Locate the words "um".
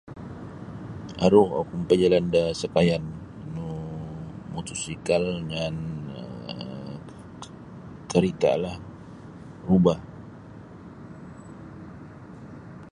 6.21-6.95